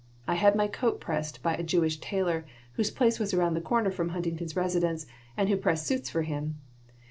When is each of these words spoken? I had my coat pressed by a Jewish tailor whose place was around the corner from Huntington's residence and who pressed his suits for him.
I 0.27 0.33
had 0.33 0.55
my 0.55 0.67
coat 0.67 0.99
pressed 0.99 1.43
by 1.43 1.53
a 1.53 1.61
Jewish 1.61 1.97
tailor 1.99 2.43
whose 2.73 2.89
place 2.89 3.19
was 3.19 3.35
around 3.35 3.53
the 3.53 3.61
corner 3.61 3.91
from 3.91 4.09
Huntington's 4.09 4.55
residence 4.55 5.05
and 5.37 5.47
who 5.47 5.57
pressed 5.57 5.87
his 5.89 5.97
suits 5.99 6.09
for 6.09 6.23
him. 6.23 6.59